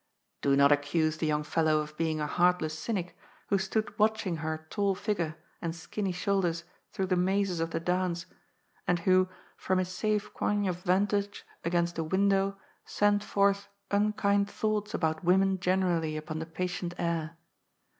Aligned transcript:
Do 0.41 0.55
not 0.55 0.71
accuse 0.71 1.17
the 1.17 1.27
young 1.27 1.43
fellow 1.43 1.79
of 1.79 1.95
being 1.95 2.19
a 2.19 2.25
heartless 2.25 2.75
cynic 2.75 3.15
who 3.49 3.59
stood 3.59 3.99
watching 3.99 4.37
her 4.37 4.65
tall 4.71 4.95
figure 4.95 5.35
and 5.61 5.75
skinny 5.75 6.11
shoul 6.11 6.41
ders 6.41 6.63
through 6.91 7.05
the 7.05 7.15
mazes 7.15 7.59
of 7.59 7.69
the 7.69 7.79
dance, 7.79 8.25
and 8.87 8.97
who, 8.97 9.29
from 9.57 9.77
his 9.77 9.89
safe 9.89 10.23
A 10.23 10.27
"STRUGGLE 10.29 10.39
FOR 10.39 10.45
LIFEIL 10.47 10.63
151 10.85 10.87
coign 10.87 11.29
of 11.29 11.29
yantage 11.29 11.43
against 11.63 11.97
a 11.99 12.03
window, 12.03 12.57
sent 12.83 13.23
forth 13.23 13.67
nnkind 13.91 14.47
thoughts 14.49 14.95
about 14.95 15.23
women 15.23 15.59
generally 15.59 16.17
upon 16.17 16.39
the 16.39 16.47
patient 16.47 16.95
air. 16.97 17.37